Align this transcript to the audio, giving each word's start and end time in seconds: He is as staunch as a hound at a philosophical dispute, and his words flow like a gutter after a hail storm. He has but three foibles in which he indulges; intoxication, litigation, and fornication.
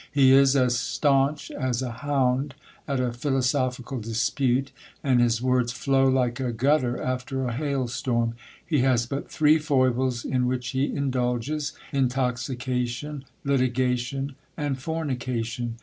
He 0.11 0.31
is 0.31 0.55
as 0.55 0.75
staunch 0.79 1.51
as 1.51 1.83
a 1.83 1.91
hound 1.91 2.55
at 2.87 2.99
a 2.99 3.13
philosophical 3.13 3.99
dispute, 3.99 4.71
and 5.03 5.21
his 5.21 5.43
words 5.43 5.71
flow 5.71 6.07
like 6.07 6.39
a 6.39 6.51
gutter 6.51 6.99
after 6.99 7.43
a 7.45 7.53
hail 7.53 7.87
storm. 7.87 8.33
He 8.65 8.79
has 8.79 9.05
but 9.05 9.29
three 9.29 9.59
foibles 9.59 10.25
in 10.25 10.47
which 10.47 10.69
he 10.69 10.85
indulges; 10.91 11.73
intoxication, 11.91 13.25
litigation, 13.45 14.33
and 14.57 14.79
fornication. 14.79 15.77